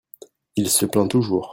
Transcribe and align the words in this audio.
il 0.55 0.67
se 0.71 0.87
plaint 0.87 1.07
toujours. 1.11 1.49